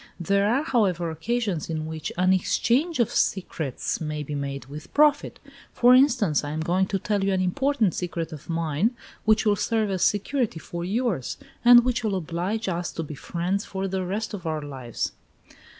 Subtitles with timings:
[0.19, 5.39] There are, however, occasions in which an EXCHANGE OF SECRETS may be made with profit.
[5.73, 8.95] For instance, I am going to tell you an important secret of mine,
[9.25, 13.63] which will serve as security for yours, and which will oblige us to be friends
[13.63, 15.11] for the rest of our lives."